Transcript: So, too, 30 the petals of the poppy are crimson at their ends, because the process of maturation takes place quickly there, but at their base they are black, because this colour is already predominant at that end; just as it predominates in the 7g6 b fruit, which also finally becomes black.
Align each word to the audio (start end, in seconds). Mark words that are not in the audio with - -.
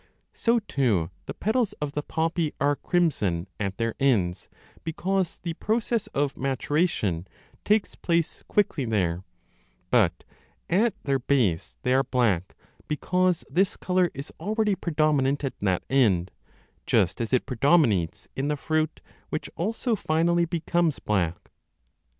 So, 0.33 0.57
too, 0.57 1.11
30 1.11 1.13
the 1.27 1.33
petals 1.35 1.73
of 1.73 1.91
the 1.91 2.01
poppy 2.01 2.55
are 2.59 2.75
crimson 2.75 3.47
at 3.59 3.77
their 3.77 3.93
ends, 3.99 4.49
because 4.83 5.37
the 5.37 5.53
process 5.53 6.07
of 6.07 6.35
maturation 6.35 7.27
takes 7.63 7.93
place 7.93 8.41
quickly 8.47 8.85
there, 8.85 9.23
but 9.91 10.23
at 10.71 10.95
their 11.03 11.19
base 11.19 11.77
they 11.83 11.93
are 11.93 12.01
black, 12.03 12.55
because 12.87 13.45
this 13.47 13.77
colour 13.77 14.09
is 14.15 14.33
already 14.39 14.73
predominant 14.73 15.43
at 15.43 15.59
that 15.59 15.83
end; 15.87 16.31
just 16.87 17.21
as 17.21 17.31
it 17.31 17.45
predominates 17.45 18.27
in 18.35 18.47
the 18.47 18.55
7g6 18.55 18.57
b 18.57 18.61
fruit, 18.65 19.01
which 19.29 19.49
also 19.55 19.95
finally 19.95 20.45
becomes 20.45 20.97
black. 20.97 21.51